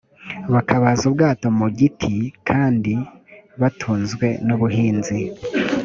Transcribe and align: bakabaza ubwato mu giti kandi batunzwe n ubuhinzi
bakabaza 0.53 1.03
ubwato 1.09 1.47
mu 1.59 1.67
giti 1.79 2.15
kandi 2.49 2.93
batunzwe 3.61 4.27
n 4.45 4.47
ubuhinzi 4.55 5.19